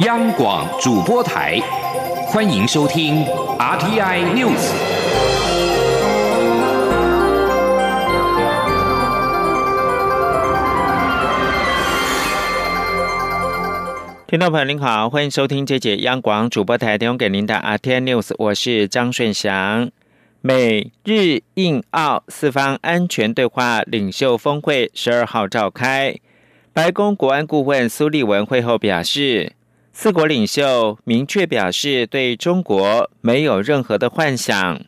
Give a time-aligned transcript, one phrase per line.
[0.00, 1.58] 央广主播台，
[2.26, 3.24] 欢迎收听
[3.58, 4.70] RTI News。
[14.26, 19.90] 听众朋友您好，欢迎收听这节央广主播台提供给您的 RTI News，我是张顺祥。
[20.42, 26.16] 美日印澳四方安全对话领袖峰会十二号召开，
[26.74, 29.54] 白宫国安顾问苏利文会后表示，
[29.98, 34.82] 四国领袖明确表示对中国没有任何的幻想。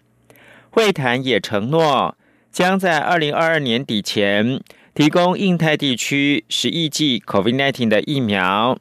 [0.69, 2.15] 会谈也承诺
[2.53, 4.61] 将在二零二二年底前
[4.95, 8.79] 提供印太地区十亿剂 COVID-19 的疫苗。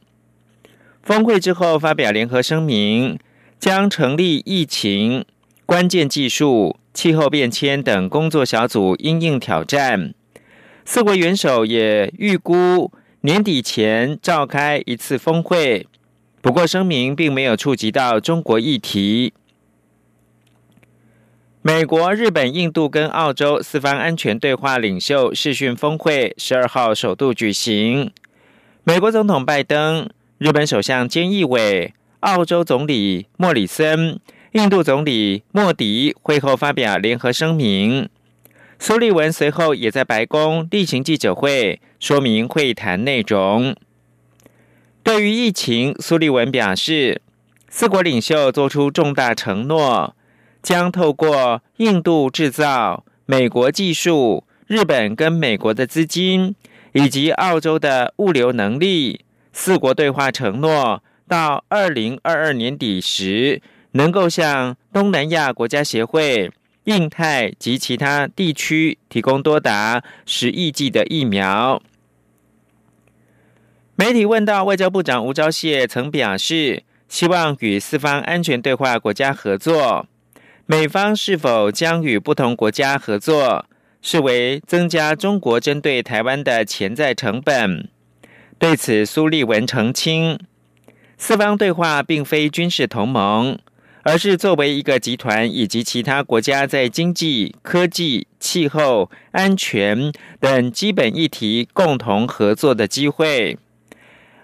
[1.02, 3.18] 峰会之后发表联合声明，
[3.58, 5.24] 将成立疫情。
[5.66, 10.14] 关键技术、气候变迁等工作小组因应挑战，
[10.84, 12.92] 四国元首也预估
[13.22, 15.88] 年底前召开一次峰会。
[16.48, 19.34] 不过，声明并没有触及到中国议题。
[21.62, 28.14] 美国、日本、印度跟澳洲四方安全对话领袖视讯峰会十二号首度举行。
[28.86, 34.18] 美国总统拜登、日本首相菅义伟、澳洲总理莫里森。
[34.54, 38.08] 印度总理莫迪会后发表联合声明，
[38.80, 43.76] 苏利文随后也在白宫例行记者会说明会谈内容。
[45.08, 47.22] 对于疫情，苏利文表示，
[47.70, 50.14] 四国领袖做出重大承诺，
[50.62, 56.54] 将透过印度制造、美国技术、日本跟美国的资金
[56.92, 59.22] 以及澳洲的物流能力，
[59.54, 63.62] 四国对话承诺到二零二二年底时。
[63.92, 66.52] 能够向东南亚国家协会、
[66.84, 71.82] 印太及其他地区提供多达十亿剂的疫苗。
[74.00, 80.06] 媒体问到外交部长吴钊燮曾表示，希望与四方安全对话国家合作，
[80.68, 83.66] 美方是否将与不同国家合作，
[84.04, 87.90] 视为增加中国针对台湾的潜在成本？
[88.60, 90.40] 对此，苏立文澄清，
[91.18, 93.58] 四方对话并非军事同盟。
[94.04, 103.58] 而是作为一个集团以及其他国家在经济、科技、气候、安全等基本议题共同合作的机会。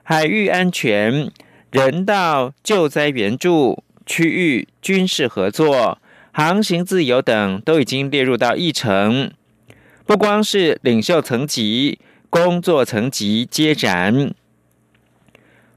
[0.03, 1.31] 海域安全、
[1.71, 5.97] 人道救灾援助、区域军事合作、
[6.33, 9.31] 航行自由等都已经列入到议程。
[10.05, 11.99] 不光是领袖层级，
[12.29, 14.33] 工作层级接展。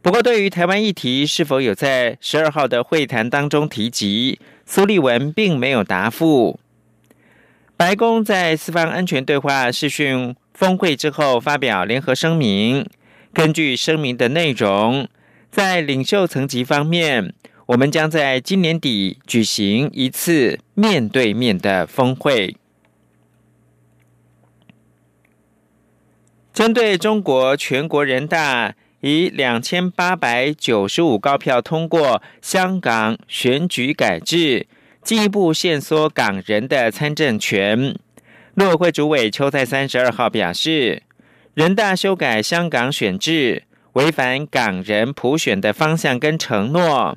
[0.03, 6.59] 不过，对于台湾议题是否有在十二号的会谈当中提及，苏立文并没有答复。
[7.76, 12.88] 白宫在四方安全对话视讯峰会之后发表联合声明，
[13.36, 15.06] 根据声明的内容，
[15.50, 17.34] 在领袖层级方面，
[17.66, 22.56] 我们将在今年底举行一次面对面的峰会，
[26.54, 28.74] 针对中国全国人大。
[29.02, 34.66] 以两千八百九十五高票通过香港选举改制，
[35.03, 37.94] 进一步限缩港人的参政权。
[38.54, 41.03] 陆委会主委邱泰三十二号表示，
[41.56, 43.62] 人大修改香港选制，
[43.94, 47.16] 违反港人普选的方向跟承诺，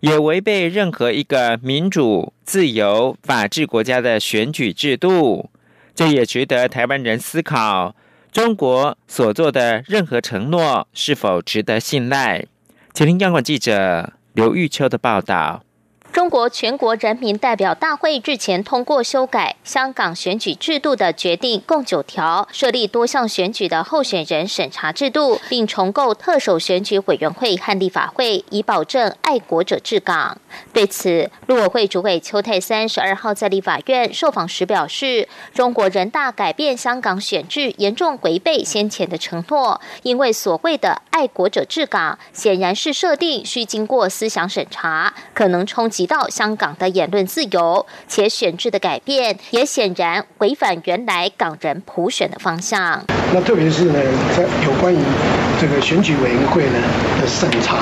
[0.00, 5.50] 也违背任何一个民主、自由、法治国家的选举制度。
[5.94, 7.94] 这也值得台湾人思考。
[8.32, 12.46] 中国所做的任何承诺是否值得信赖？
[12.94, 15.62] 请听央广记者刘玉秋的报道。
[16.24, 30.38] 中国全国人民代表大会日前通过修改香港选举制度的决定，共九条，设立多项选举的候选人审查制度，并重构特首选举委员会和立法会，以保证爱国者治港。
[30.72, 46.04] 对此，陆委会主委邱泰三十二号在立法院受访时表示，中国人大改变香港选制，严重违背先前的承诺，因为所谓的爱国者治港，显然是设定需经过思想审查，可能冲击。
[46.04, 53.04] 提到香港的言论自由，且选制的改变也显然违反原来港人普选的方向。
[53.32, 53.98] 那特别是呢，
[54.36, 54.98] 在有关于
[55.60, 56.78] 这个选举委员会呢
[57.20, 57.78] 的审查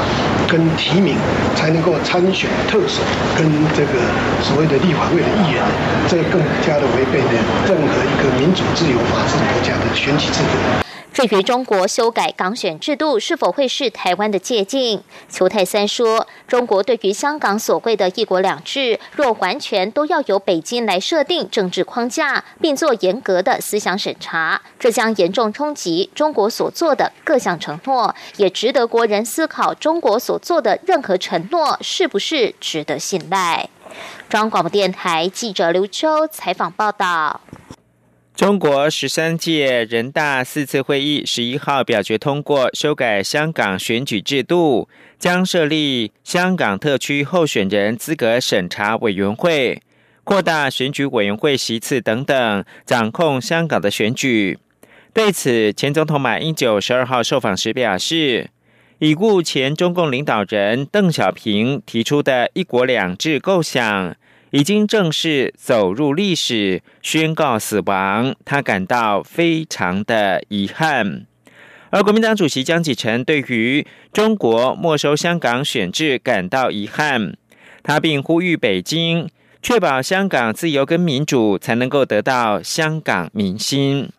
[0.48, 1.14] 跟提名，
[1.54, 3.02] 才能够参选特首
[3.36, 3.44] 跟
[3.76, 4.00] 这个
[4.42, 5.62] 所谓的立法会的议员，
[6.08, 10.81] 这更加的违背呢任何一个民主、自由、法治国家的选举制度。
[11.22, 15.02] 对于中国修改港选制度是否会是台湾的借鉴？
[15.30, 33.68] 邱泰三说，中国对于香港所谓的一国两制，若完全都要由北京来设定政治框架，并做严格的思想审查，这将严重冲击中国所做的各项承诺，也值得国人思考中国所做的任何承诺是不是值得信赖。
[34.28, 37.40] 中央广播电台记者刘秋采访报道。
[38.34, 44.88] 中国十三届人大四次会议十一号表决通过修改香港选举制度，
[45.18, 49.82] 将设立香港特区候选人资格审查委员会，
[50.24, 54.58] 扩大选举委员会席次等等，掌控香港的选举。
[55.12, 58.48] 对此，前总统马英九十二号受访时表示，
[58.98, 64.16] 已故前中共领导人邓小平提出的一国两制构想。
[64.52, 68.34] 已经正式走入历史，宣告死亡。
[68.44, 71.26] 他感到非常的遗憾。
[71.88, 77.34] 而国民党主席江启臣对于中国没收香港选制感到遗憾，
[77.82, 79.28] 他并呼吁北京
[79.62, 84.10] 确保香港自由跟民主，才能够得到香港民心。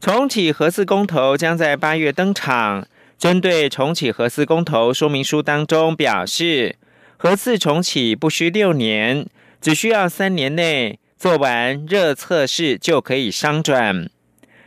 [0.00, 2.86] 重启核四公投将在八月登场。
[3.18, 6.76] 针对重启核四公投说明书当中表示，
[7.16, 9.26] 核四重启不需六年，
[9.60, 14.10] 只需要三年内做完热测试就可以商转。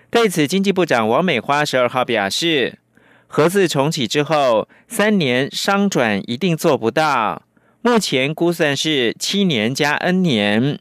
[0.10, 2.80] 对此，经济部长王美花十二号表示，
[3.28, 7.44] 核四重启之后三年商转一定做不到，
[7.82, 10.80] 目前估算是七年加 N 年，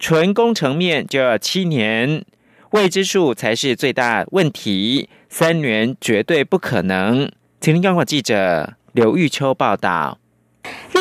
[0.00, 2.24] 纯工程面就要七年，
[2.70, 5.08] 未知数才是最大问题。
[5.36, 7.28] 三年绝对不可能。
[7.60, 10.20] 请听央广记者刘玉秋报道。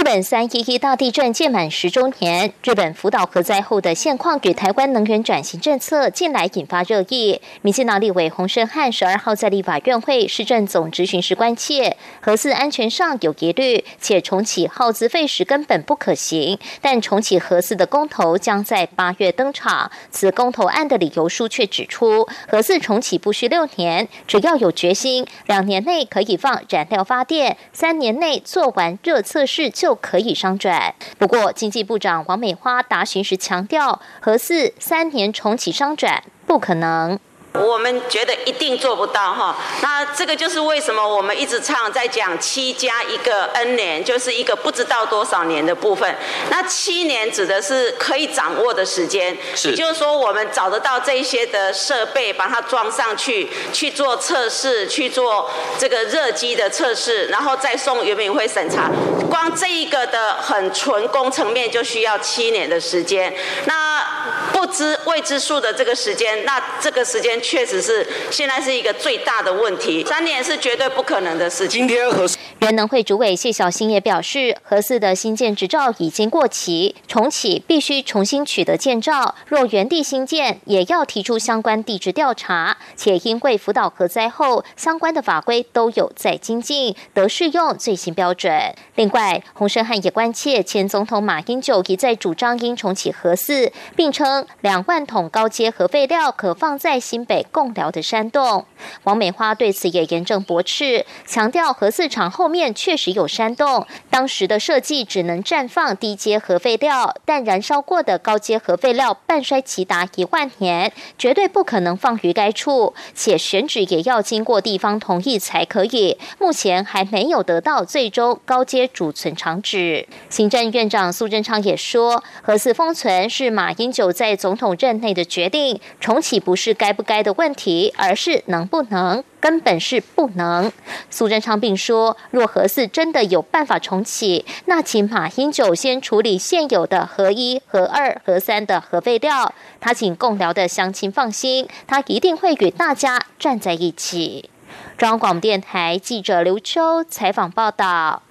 [0.04, 7.40] 日本三一一大地震届满十周年，日本福岛核灾后的现况与台湾能源转型政策近来引发热议。
[7.62, 16.60] 民进党立委洪胜汉十二号在立法院会市政总执行时关切，核四安全上有疑虑，且重启耗资费时根本不可行。
[16.82, 29.70] 但重启核四的公投将在八月登场，此公投案的理由书却指出，核四重启不需六年，只要有决心，两年内可以放燃料发电，三年内做完热测试。
[29.70, 30.94] 就可以商转。
[31.18, 37.20] 不过，经济部长王美花答询时强调，核四三年重启商转不可能。
[37.54, 46.16] 我们觉得一定做不到哈，那这个就是为什么我们一直唱在讲七加一个 N 年，就是一个不知道多少年的部分。
[46.50, 55.48] 那七年指的是可以掌握的时间，也就是说我们找得到这一些的设备，把它装上去去做测试，去做
[55.78, 58.90] 这个热机的测试，然后再送原民会审查。
[59.30, 63.32] 光这一个的很纯工程面就需要七年的时间。
[63.66, 64.04] 那
[64.52, 67.43] 不知未知数的这个时间，那这个时间。
[67.44, 71.82] 确实是现在是一个最大的问题，三年是绝对不可能的事情。
[71.82, 72.26] 今天核
[72.60, 79.36] 原能会主委谢小新也表示，核四的新建执照已经过期，重启必须重新取得建照。
[79.48, 82.78] 若原地新建，也要提出相关地质调查。
[82.96, 88.74] 且因为福岛核灾后，相关的法规都有在精进，得适用最新标准。
[88.96, 97.33] 另外，洪胜汉也关切前总统马英九一再主张应重启核四，并称两万桶高阶核废料可放在新北。
[97.42, 98.66] 共聊的山洞，
[99.04, 116.20] 王美花对此也严正驳斥，强调核四厂后面确实有山洞，当时的设计只能绽放低阶核废料，但燃烧过的高阶核废料半衰期达一万年，绝对不可能放于该处，且选址也要经过地方同意才可以。
[116.38, 120.08] 目前还没有得到最终高阶储存厂址。
[120.30, 127.23] 行政院长苏贞昌也说，核四封存是马英九在总统任内的决定，重启不是该不该。
[127.24, 130.72] 的问题，而是能不能，根本是不能。
[131.10, 139.54] 苏贞昌并说，若核四真的有办法重启，那请马英九先处理现有的核一、核二、核三的核废料。
[139.80, 144.50] 他请共聊的乡亲放心，他一定会与大家站在一起。
[144.98, 148.22] 中央广播电台记者刘秋采访报道。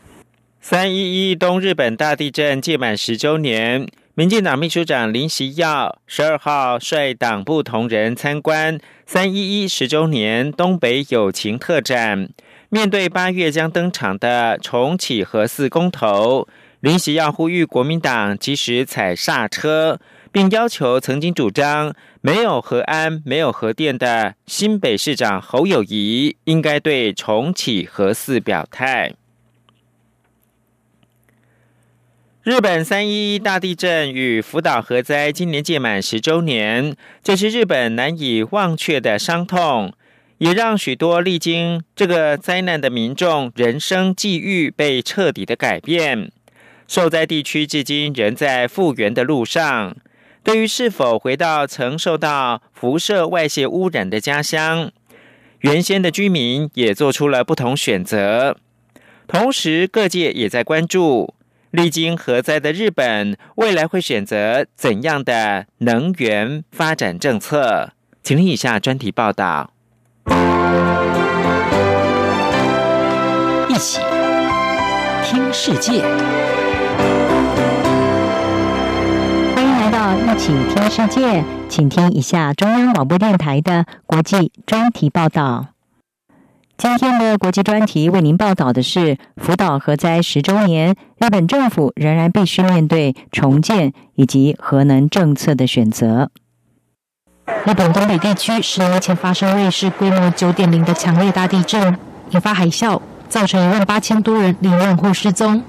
[0.60, 3.88] 三一一东日本大地震届满十周年。
[4.14, 12.28] 民进党秘书长林习耀十二号率党部同仁参观三一一十周年东北友情特展。
[12.68, 16.46] 面对八月将登场的重启核四公投，
[16.80, 19.98] 林习耀呼吁国民党及时踩刹车，
[20.30, 29.14] 并要求曾经主张没有核安、没有核电的新北市长侯友谊应该对重启核四表态。
[32.44, 39.92] 日本三一大地震与福岛核灾今年届满十周年，这是日本难以忘却的伤痛，
[40.38, 46.32] 也让许多历经这个灾难的民众人生际遇被彻底的改变。
[46.88, 49.96] 受灾地区至今仍在复原的路上，
[50.42, 54.90] 对于是否回到曾受到辐射外泄污染的家乡，
[55.60, 58.56] 原先的居民也做出了不同选择。
[59.28, 61.32] 同时，各界也在关注。
[61.72, 67.92] 历经核灾的日本，未来会选择怎样的能源发展政策？
[68.22, 69.70] 请听以下专题报道。
[73.70, 74.00] 一起
[75.24, 76.02] 听世界，
[79.54, 85.71] 欢迎来到一起听世界，请听一下中央广播电台的国际专题报道。
[86.82, 96.32] 今天的国际专题为您报道的是福岛核灾十周年，日本政府仍然必须面对重建以及核能政策的选择。
[97.64, 101.96] 日本东北地区十年前发生瑞士规模九点零的强烈大地震，
[102.30, 105.62] 引发海啸，造成一万八千多人罹难或失踪，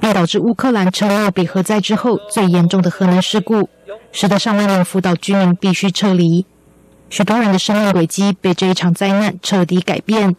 [0.00, 3.68] 并导致乌克兰成为比核灾之后最严重的核能事故，
[4.10, 6.44] 使得上万名福岛居民必须撤离，
[7.08, 10.34] 许多人的生命轨迹被这一场灾难彻底改变。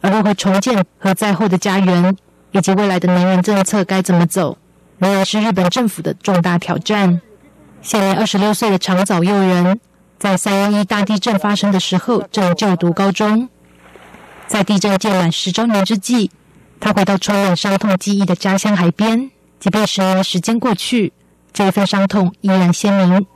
[0.00, 2.16] 而如何重建核灾后的家园，
[2.52, 4.56] 以及未来的能源政策该怎么走，
[4.98, 7.20] 仍然是日本政府的重大挑战。
[7.82, 9.78] 现年二十六岁的长早佑人，
[10.18, 13.48] 在三一大地震发生的时候正就读高中。
[14.46, 16.30] 在地震届满十周年之际，
[16.80, 19.30] 他回到充满伤痛记忆的家乡海边。
[19.58, 21.12] 即便十年的时间过去，
[21.52, 23.26] 这份伤痛依然鲜明。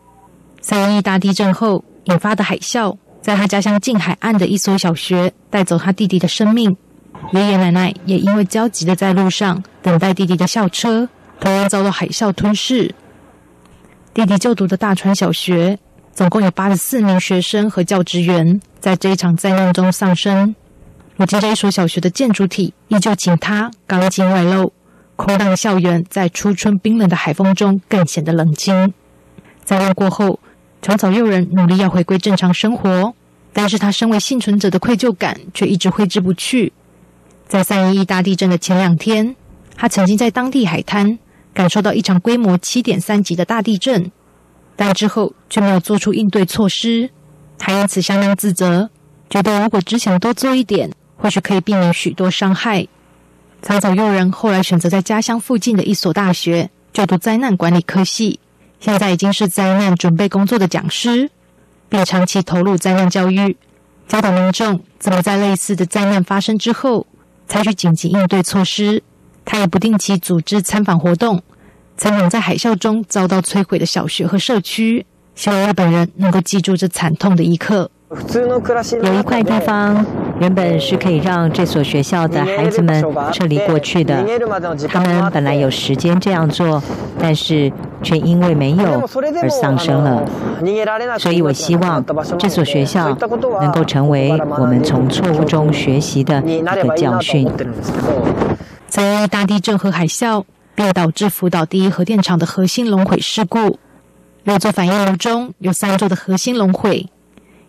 [0.60, 2.96] 三一大地震后引发的海啸。
[3.22, 6.76] 在他家乡近海岸的一所小学，带走他弟弟的生命。
[7.32, 11.06] 爷爷奶奶也因为焦急的在路上等待弟弟的校车，
[11.38, 12.94] 同样遭到海啸吞噬。
[14.14, 15.78] 弟弟就读的大川小学，
[16.14, 20.54] 总共有八十四名学生和教职员在这一场灾难中丧生。
[21.16, 24.72] 如今这一所小学的建筑体依旧紧塌，钢筋外露，
[25.16, 28.94] 空荡的校园在初春冰冷的海风中更显得冷清。
[29.62, 30.40] 灾难过后。
[30.82, 33.14] 长草诱人努力要回归正常生活，
[33.52, 36.72] 但是他身为幸存者的愧疚感却一直挥之不去。
[37.46, 39.37] 在三一一大地震的前两天，
[39.76, 41.18] 他曾经在当地海滩
[41.52, 44.10] 感受到一场规模七点三级的大地震，
[44.76, 47.10] 但之后却没有做出应对措施，
[47.58, 48.88] 他因此相当自责，
[49.28, 52.87] 觉得如果只想多做一点，或许可以避免许多伤害。
[53.60, 58.40] 长草佑人后来选择在家乡附近的一所大学就读灾难管理科系。
[58.80, 61.30] 现在已经是灾难准备工作的讲师，
[61.88, 63.56] 并长期投入灾难教育，
[64.08, 67.06] 教导民众怎么在类似的灾难发生之后
[67.46, 69.02] 采取紧急应对措施。
[69.44, 71.42] 他也不定期组织参访活动，
[71.96, 77.90] 参访在海啸中遭到摧毁的小学和社区，希望日本人能够记住这惨痛的一刻。
[79.02, 80.04] 有一块地方
[80.40, 84.25] 原本是可以让这所学校的孩子们撤离过去的，
[84.88, 86.82] 他们本来有时间这样做，
[87.18, 87.70] 但是
[88.02, 89.06] 却因为没有
[89.42, 90.25] 而丧生了。
[91.18, 92.02] 所以我希望
[92.38, 93.14] 这所学校
[93.61, 97.47] 能够成为我们从错误中学习的一个教训。
[98.88, 100.44] 在大地震和海啸，
[100.75, 103.78] 并导致福岛第一核电厂的核心熔毁事故。
[104.44, 107.06] 六座反应炉中有三座的核心熔毁。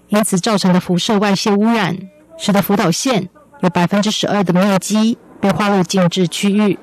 [0.08, 1.98] 因此造成的辐射外泄污染，
[2.42, 3.30] 使得福岛县
[3.60, 6.76] 有百分之十二的面积被划入禁制区域，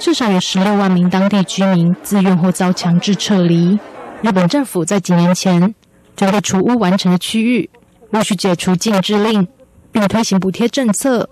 [0.00, 3.78] 至少有十六万名当地居民自愿或遭强制撤离。
[4.20, 5.72] 日本政府在几年前
[6.16, 7.70] 针对除污完成的区域，
[8.10, 9.46] 陆续解除禁制令，
[9.92, 11.30] 并推行补贴政策，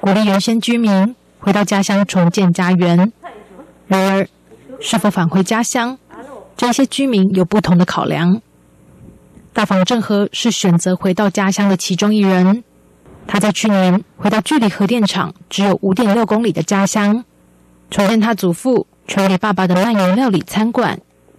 [0.00, 3.12] 鼓励原先居民回到家乡重建家园。
[3.86, 4.26] 然而，
[4.80, 5.96] 是否返回家乡，
[6.56, 8.42] 这些居民有不同的考量。
[9.52, 12.64] 大房正和是选择回到家乡的其中一人。
[13.26, 17.24] 他在去年回到距离核电厂只有五点六公里的家乡，
[17.90, 20.98] 重建他祖父传给爸爸的鳗鱼料理餐馆。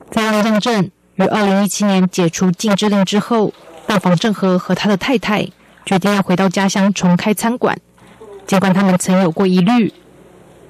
[0.10, 3.54] 在浪江镇于二零一七年解除禁制令之后，
[3.86, 5.48] 大房正和和他的太太
[5.86, 7.80] 决定要回到家乡重开餐馆。
[8.48, 9.94] 尽管他们曾有过疑虑，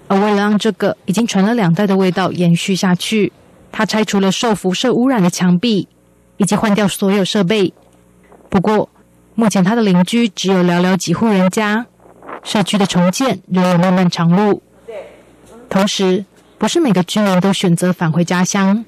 [0.08, 3.32] 而为了让这个已经传了两代的味道延续下去，
[3.72, 5.88] 他拆除了受辐射污染的墙壁。
[6.38, 7.72] 以及换掉所有设备。
[8.50, 8.90] 不过，
[9.36, 11.86] 目前他的邻居只有寥寥几户人家，
[12.44, 14.62] 社区的重建仍有漫漫长路。
[15.70, 16.26] 同时，
[16.58, 18.86] 不是每个居民都选择返回家乡。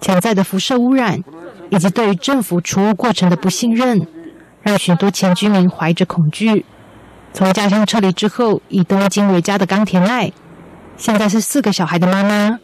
[0.00, 1.22] 潜在的辐射污染
[1.70, 4.06] 以及对于政府除污过程的不信任，
[4.60, 6.66] 让许多前居民怀着恐惧。
[7.32, 10.32] 从家乡撤离之后，以东京为家的冈田爱，
[10.96, 12.58] 现在是四个小孩的妈妈。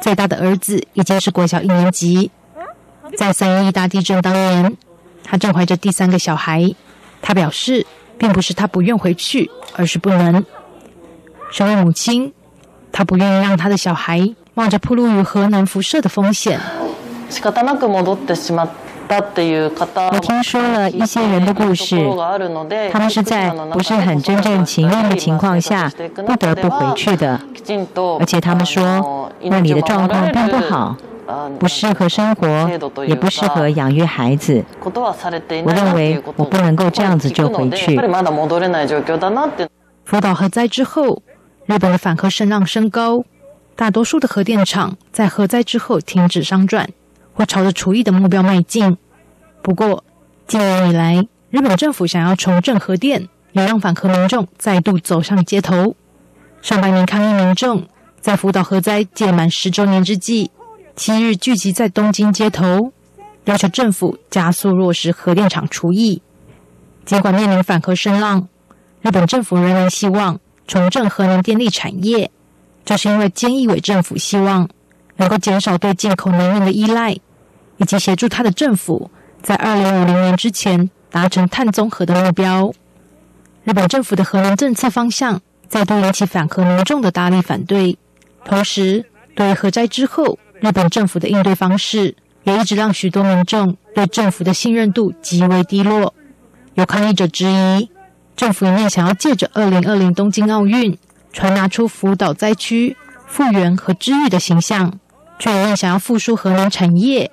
[0.00, 2.30] 最大的儿子已经是国小一年级。
[3.16, 4.76] 在三一大地震当年，
[5.30, 6.74] 他正怀着第三个小孩。
[7.22, 7.86] 他表示，
[8.18, 10.44] 并不是他不愿回去，而是不能。
[11.52, 12.32] 身为母亲，
[12.90, 16.58] 他不愿意让他的小孩冒着暴露于核能辐射的风险。
[20.12, 21.96] 我听说了一些人的故事，
[22.90, 25.92] 他们是在不是很真正情愿的情况下
[26.26, 27.40] 不得不回去的，
[28.18, 30.96] 而且他们说那里的状况并不好，
[31.58, 32.46] 不适合生活，
[33.06, 34.64] 也不适合养育孩子。
[34.82, 37.96] 我认为我不能够这样子就回去。
[40.04, 41.22] 福岛核灾之后，
[41.66, 43.24] 日本的反核声浪升高，
[43.76, 46.88] 大多数的核电厂在核灾之后停止商转。
[47.32, 48.98] 或朝着除役的目标迈进。
[49.62, 50.04] 不过，
[50.46, 55.94] 近年以来，日本政府想要重振核电，也让反核民众再度走上街头。
[56.60, 57.86] 上百名抗议民众
[58.20, 60.50] 在福岛核灾届满十周年之际，
[60.96, 62.92] 七日聚集在东京街头，
[63.44, 66.22] 要求政府加速落实核电厂除役。
[67.04, 68.48] 尽管面临反核声浪，
[69.00, 72.30] 日本政府仍然希望重振核能电力产业，
[72.84, 74.68] 这是因为菅义伟政府希望。
[75.16, 77.12] 能够减少对进口能源的依赖，
[77.76, 79.10] 以及协助他的政府
[79.42, 82.72] 在二零五零年之前达成碳综合的目标。
[83.64, 87.98] 日本政府的核能政策方向再度引起反核民众的大力反对，
[88.46, 89.04] 同时
[89.36, 92.14] 对核灾之后日本政府的应对方式，
[92.44, 96.14] 也一直让许多民众对政府的信任度极为低落。
[96.74, 97.90] 有抗议者质疑，
[98.36, 100.96] 政府一面想要借着二零二零东京奥运
[101.32, 104.98] 传达出福岛灾区复原和治愈的形象。
[105.38, 107.30] 却一面想要复苏核能产业，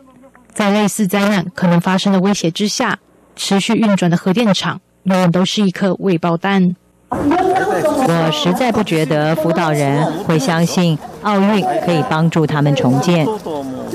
[0.54, 3.00] 在类似灾难可能发生的威胁之下，
[3.36, 6.78] 持续运转的核电厂永远都是一颗未爆弹。
[7.10, 13.26] 我实在不觉得福岛人会相信奥运可以帮助他们重建。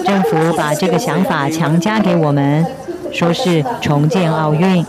[0.04, 2.66] 政府把这个想法强加给我们，
[3.12, 4.85] 说是重建奥运，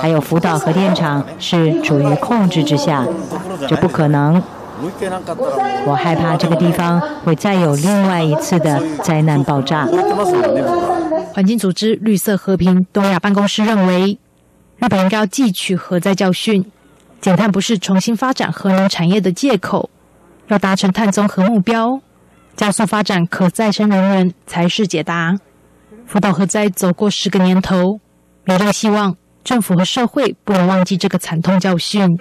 [0.00, 3.04] 还有福岛核电厂是处于控制之下，
[3.68, 4.40] 这不可能。
[5.86, 9.88] 我害怕这个地方会再有另外一次的灾难爆炸。
[11.34, 14.18] 环境组织绿色和平东亚办公室认为，
[14.78, 16.64] 日本应该要汲取核灾教训，
[17.26, 19.90] 减碳不是重新发展核能产业的借口，
[20.46, 22.00] 要达成碳中和目标，
[22.54, 25.36] 加速发展可再生能源才是解答。
[26.06, 27.98] 福岛核灾走过十个年头，
[28.44, 32.16] 民众希望政府和社会不能忘记这个惨痛教训。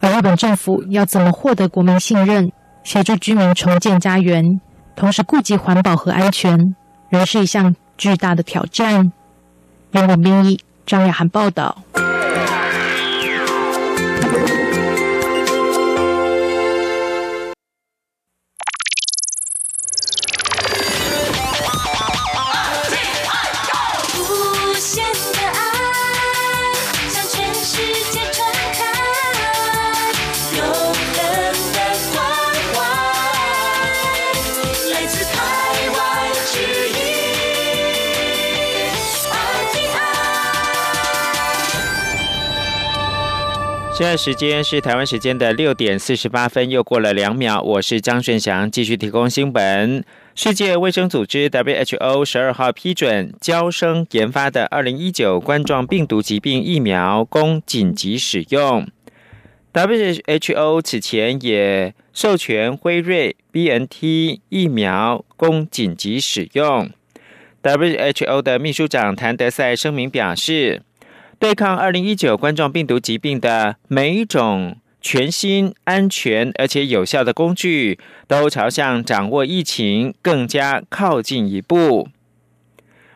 [0.00, 2.50] 而日本政府要怎么获得国民信任，
[2.82, 4.60] 协助居民重建家园，
[4.96, 6.74] 同时顾及环保和安全，
[7.08, 9.12] 仍是一项巨大的挑战。
[9.92, 11.84] 英文编译张雅涵报道。
[43.96, 47.62] 现在时间是台湾时间的六点四十八分，又过了两秒。
[47.62, 50.04] 我是张顺祥，继续提供新闻。
[50.34, 58.84] 世界卫生组织 WHO 十二号批准交生研发的二零一九冠状病毒疾病疫苗供紧急使用。
[59.72, 66.90] WHO 此前也授权辉瑞 BNT 疫苗供紧急使用。
[67.62, 70.82] WHO 的秘书长谭德赛声明表示。
[71.44, 82.08] 对抗二零一九冠状病毒疾病的每一种全新、安全而且有效的工具，都朝向掌握疫情更加靠近一步。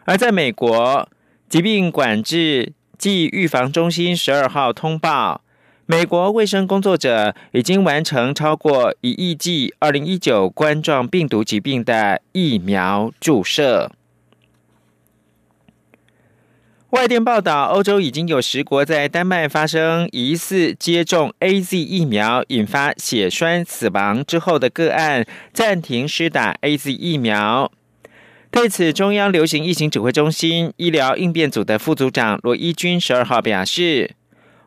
[0.04, 1.08] 而在美国，
[1.48, 5.40] 疾病管制暨预防中心十二号通报，
[5.86, 13.90] 美国卫生工作者已经完成超过一亿剂二零一九冠状病毒疾病的疫苗注射。
[16.90, 27.70] 外电报道，欧洲已经有十国在丹麦发生疑似接种 A Z 疫苗引发血栓死亡之后的个案，暂停施打 A Z 疫苗。
[28.50, 34.12] 对此，中央流行疫情指挥中心医疗应变组的副组长罗伊军十二号表示，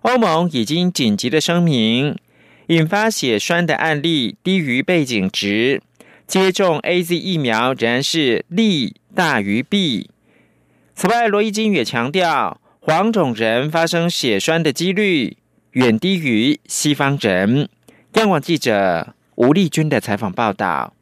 [0.01, 2.15] 欧盟已经紧急的声明，
[2.67, 5.81] 引发血栓的案例低于背景值，
[6.27, 10.11] 接种 A Z 疫苗仍然是利大于弊。
[11.01, 15.35] 此外，罗伊金也强调，黄种人发生血栓的几率
[15.71, 17.67] 远低于西方人。
[18.13, 20.93] 央广记者吴丽君的采访报道。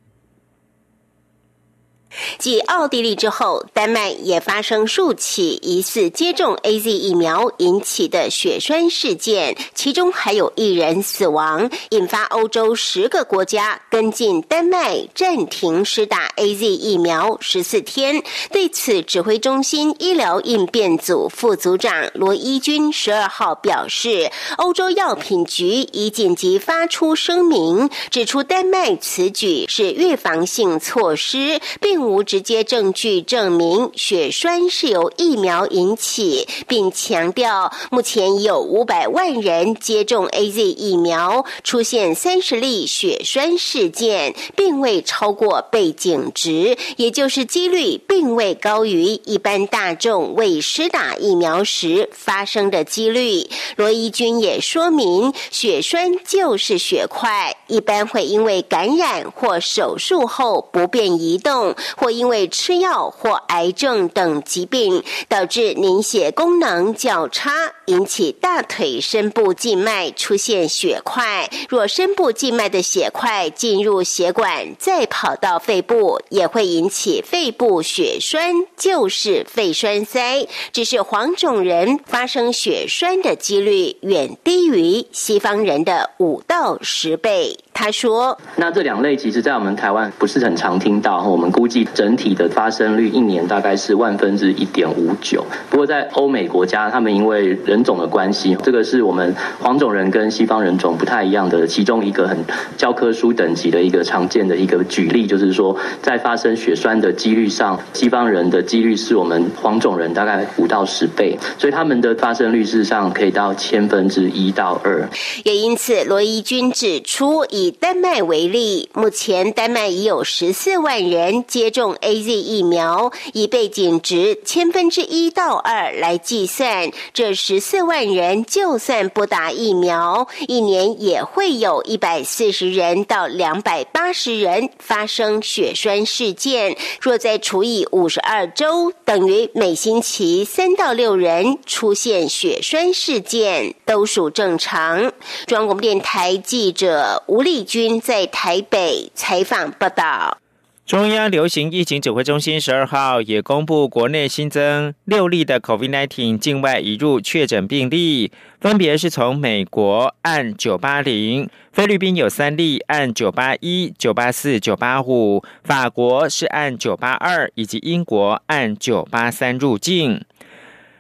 [2.40, 18.24] 继奥地利之后，丹麦也发生数起疑似接种 A Z 疫苗引起的血栓事件，其中还有一人死亡，引发欧洲十个国家跟进丹麦暂停施打 A Z 疫苗十四天。
[18.52, 31.99] 对此，指挥中心医疗应变组副组长罗伊军十二号表示，欧洲药品局已紧急发出声明，指出丹麦此举是预防性措施，并。
[32.00, 53.46] 并无直接证据证明血栓是由疫苗引起，并强调目前已有五百万人接种 A Z 疫苗，出现三十例血栓事件，并未超过背景值，也就是几率并未高于一般大众未施打疫苗时发生的几率。
[53.76, 61.76] 罗伊军也说明，血栓就是血块，一般会因为感染或手术后不便移动。
[61.98, 71.50] 或因为吃药或癌症等疾病导致凝血功能较差，引起大腿深部静脉出现血块。
[71.70, 80.48] 若深部静脉的血块进入血管，再跑到肺部，也会引起肺部血栓，就是肺栓塞。
[80.72, 87.58] 只是黄种人发生血栓的几率远低于西方人的五到十倍。
[87.82, 91.24] 他说：“那这两类其实，在我们台湾不是很常听到。
[91.24, 95.46] 我们估计整体的发生率一年大概是万分之一点五九。
[95.70, 102.38] 不过在欧美国家，他们因为人种的关系，这个是我们黄种人跟西方人种不太一样的其中一个很
[102.76, 115.08] 教科书等级的一个常见的一个举例，就是说在发生血栓的几率上，西方人的几率是我们黄种人大概五到十倍，所以他们的发生率事实上可以到千分之一到二。
[115.46, 117.69] 也因此，罗伊军指出以。
[117.72, 136.78] 丹麦为例，目前丹麦已有十四万人接种 A Z 疫苗，以背景值千分之一到二来计算，这十四万人就算不打疫苗，一年也会有一百四十人到两百八十人发生血栓事件。
[137.02, 145.12] 若再除以五十二周，等于每星期三到六人出现血栓事件，都属正常。
[145.46, 147.64] 中央广播电台记者吴丽。
[147.64, 150.38] 君在台北采访报道。
[150.86, 170.24] 中央流行疫情指挥中心十二号也公布，国内新增六例的 COVID-19 境外移入确诊病例，分别是从美国按九八零，菲律宾有三例按九八一、九八四、九八五，法国是按九八二，以及英国按九八三入境。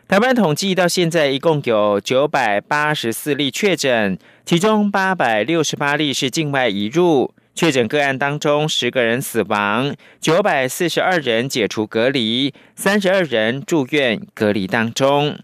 [0.09, 7.31] 台湾统计到现在一共有九百八十四例确诊，其中八百六十八例是境外移入。
[7.53, 15.37] 确诊个案当中，十个人死亡，九百四十二人解除隔离，三十二人住院隔离当中。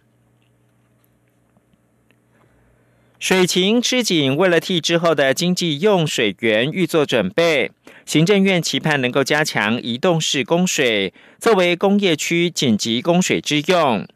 [3.19, 7.69] 水情吃紧，为了替之后的经济用水源预做准备，
[8.03, 14.07] 行政院期盼能够加强移动式供水，作为工业区紧急供水之用。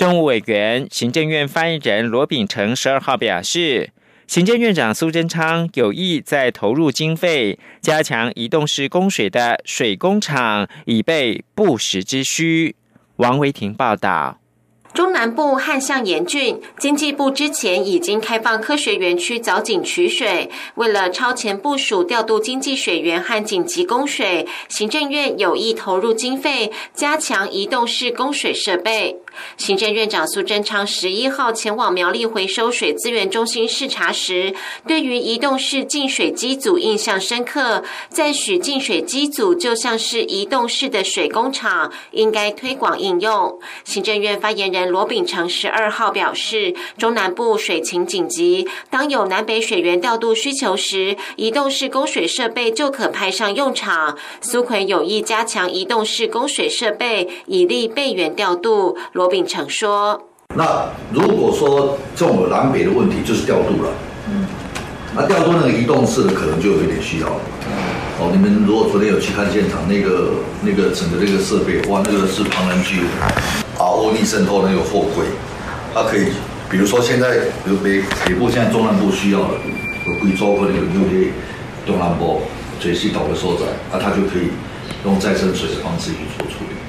[0.00, 3.90] 政务委员、行政院发言人罗秉成十二号表示，
[4.26, 12.76] 行政院长苏贞昌有意在投入经费，加强移动式供水的水工厂，以备不时之需。
[13.16, 14.38] 王维婷报道。
[14.94, 20.50] 中南部旱象严峻，经济部之前已经开放科学园区藻井取水。
[20.74, 29.18] 为了超前部署调度经济水源和紧急供水，行政院有意投入经费，加强移动式供水设备。
[29.56, 34.54] 行政院长苏贞昌十一号前往苗栗回收水资源中心视察时，
[34.86, 43.58] 对于移动式净水机组印象深刻，赞许净水机组就像是移动式的水工厂，应该推广应用。
[43.84, 54.16] 行政院发言人罗秉成十二号表示，中南部水情紧急，当有南北水源调度需求时，移动式供水设备就可派上用场。
[54.40, 58.98] 苏奎有意加强移动式供水设备，以利备源调度。
[59.20, 60.18] 罗秉成说
[60.56, 63.92] ：“那如果说这种南北的问题，就是调度了。
[64.30, 64.46] 嗯，
[65.14, 67.40] 那调度那个移动式的可能就有一点需要了。
[68.18, 73.08] 哦，你们如果昨天有去看现场，那个那个整个那个设备，哇，那个是庞然巨物，
[73.76, 75.26] 啊，欧力渗透那个货柜，
[75.92, 76.32] 它可以，
[76.70, 79.50] 比如说现在，比如北北部现在中南部需要了，
[80.06, 81.28] 有贵州或者有有些
[81.84, 82.40] 东南部
[82.80, 84.48] 水系岛的所在，那它就可以
[85.04, 86.80] 用再生水的方式去做处理。”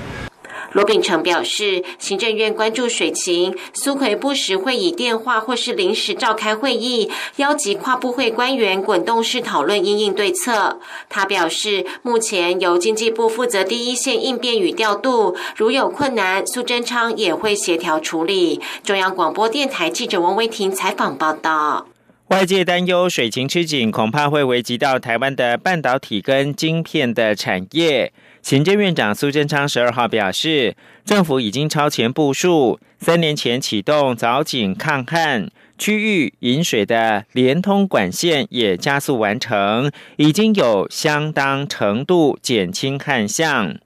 [0.71, 10.79] 罗秉成表示，行政院关注水情，苏奎不时会以电话或是临时召开会议，邀集跨部会官员滚动式讨论应应对策。
[11.09, 18.61] 他表示，目前由经济部负责第一线应变与调度，如有困难，苏贞昌也会协调处理。
[18.83, 21.87] 中央广播电台记者王维婷采访报道。
[22.29, 28.13] 外界担忧水情吃紧，恐怕会危及到台湾的半导体跟晶片的产业。
[28.41, 30.75] 行政院长苏贞昌十二号表示，
[31.05, 43.77] 政府已经超前部署，三年前启动早井抗旱区域引水的连通管线也加速完成，已经有相当程度减轻旱象。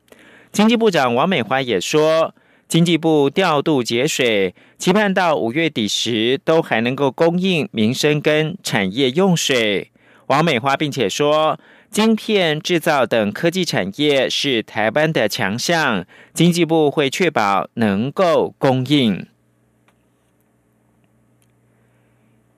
[0.52, 2.34] 经济部长王美花也说。
[2.68, 9.92] 经济部调度节水，期盼到五月底时都还能够供应民生跟产业用水。
[10.26, 11.60] 王美花并且说，
[11.96, 19.26] 晶片制造等科技产业是台湾的强项，经济部会确保能够供应。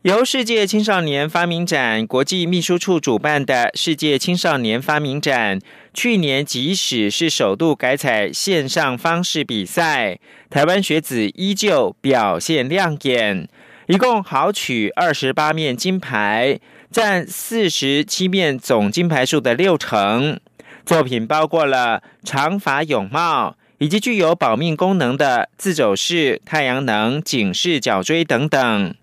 [0.01, 5.59] 由世界青少年发明展国际秘书处主办的世界青少年发明展，
[5.93, 10.17] 去年即使是首度改采线上方式比赛，
[10.49, 13.47] 台湾学子依旧表现亮眼，
[13.85, 16.59] 一共豪取二十八面金牌，
[16.91, 20.39] 占四十七面总金牌数的六成。
[20.85, 28.95] 作品包括了长发泳帽，以及具有保命功能的自走式太阳能警示脚锥等等。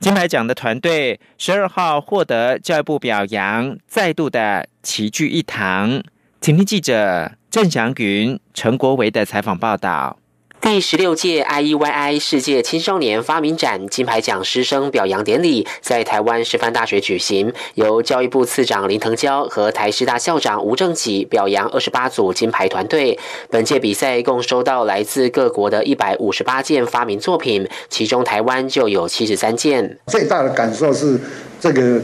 [0.00, 6.02] 金牌奖的团队十二号获得教育部表扬，再度的齐聚一堂。
[6.40, 10.17] 请听记者郑祥云、陈国维的采访报道。
[10.60, 23.18] 第十六届 IEYI 世界青少年发明展金牌奖师生表扬典礼在台湾师范大学举行，由教育部次长林腾蛟和台师大校长吴正启表扬二十八组金牌团队。
[23.48, 29.98] 本届比赛共收到来自各国的一百五十八件发明作品，其中台湾就有七十三件。
[30.08, 31.18] 最大的感受是，
[31.60, 32.00] 这个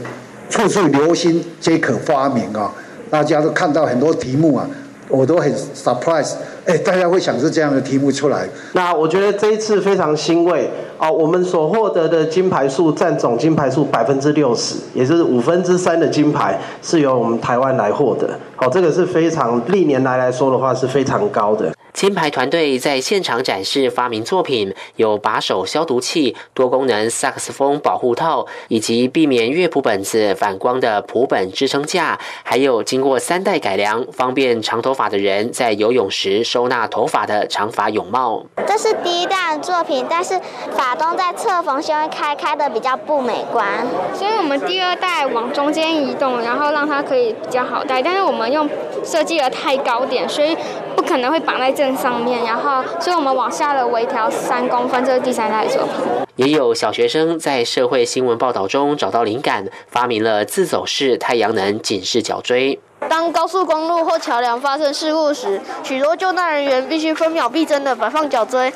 [0.49, 2.73] 处处留心皆可发明啊！
[3.09, 4.67] 大家都看到很多题目啊。
[5.07, 6.33] 我都很 surprise，
[6.65, 8.49] 哎，大家会想出这样的题目出来。
[8.73, 18.29] 那我觉得这一次非常欣慰哦，我们所获得的金牌数占总金牌数百分之六十，也就是五分之三的金牌是由我们台湾来获得。
[18.55, 21.71] 好，这个是非常历年来来说的话是非常高的。
[21.95, 38.45] 金牌团队在现场展示发明作品，有把手消毒器、多功能萨克斯风保护套，以及避免乐谱本子反光的谱本支撑架，还有经过三代改良，方便长头发的人在游泳时收纳头发的长发泳帽。
[38.67, 40.37] 这是第一代的作品，但是
[40.75, 48.01] 法东在侧缝先会开开的比较不美观，所以我们第二代往中间移动，然后让它可以比较好戴。
[48.01, 48.69] 但是我们用
[49.05, 51.95] 设计的太高点，所以不可能会绑在正。
[51.95, 55.93] 上面，然后，所以我们往下了微调三公分，这是第三代作品。
[56.35, 62.77] 也有小学生在社会新闻报道中找到灵感，发明了自走式太阳能警示角锥。
[63.07, 68.73] 当高速公路或桥梁发生事故时，许多救难人员必须分秒必争的摆放角锥，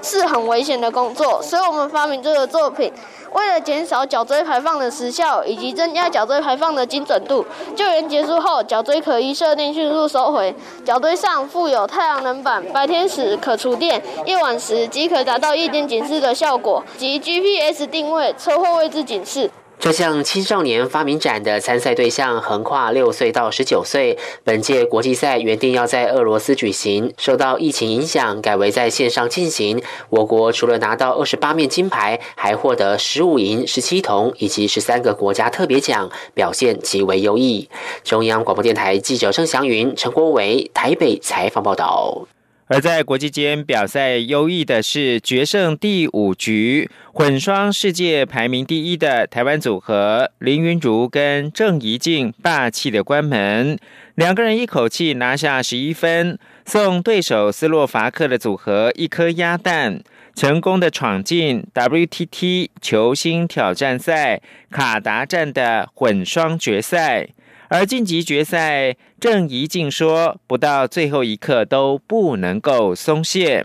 [0.00, 2.90] 是很危险的工作，所以我们发明这个作品。
[3.34, 10.54] 为了减少角锥排放的时效以及增加角锥排放的精准度，救援结束后，角锥可依设定迅速收回。
[10.84, 19.50] 角锥上附有太阳能板，白天时可储电，夜晚时即可达到夜间警示的效果及 GPS 定位、车祸位置警示。
[19.82, 24.16] 这项青少年发明展的参赛对象横跨六岁到十九岁。
[24.44, 29.82] 本届国际赛原定要在俄罗斯举行，受到疫情影响，改为在线上进行。
[30.08, 37.68] 我国除了拿到二十八面金牌，还获得十五银、十七铜以及十三个国家特别奖，表现极为优异。
[38.04, 42.28] 中央广播电台记者郑祥云、陈国伟台北采访报道。
[42.68, 53.78] 而在国际间表赛优异的是决胜第五局混双世界排名第一的台湾组合林云如跟郑怡静霸气的关门，
[54.14, 60.00] 两个人一口气拿下十一分，送对手斯洛伐克的组合一颗鸭蛋，
[60.34, 67.28] 成功的闯进 WTT 球星挑战赛卡达站的混双决赛。
[67.72, 73.64] 而晋级决赛，郑怡静说：“不到最后一刻都不能够松懈。”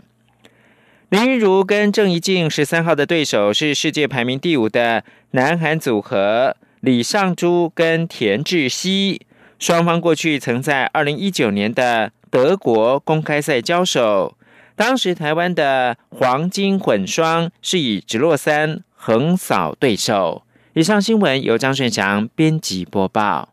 [1.10, 9.20] 林云如跟郑怡静十三号的对手是世界排名第五的南韩组合李尚洙跟田志希，
[9.58, 14.38] 双方过去曾在二零一九年的德国公开赛交手，
[14.74, 20.44] 当时台湾的黄金混双是以直落三横扫对手。
[20.72, 23.50] 以上新闻由张顺祥编辑播报。